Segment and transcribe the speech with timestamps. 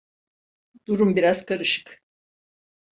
[0.87, 2.01] Durum biraz karışık.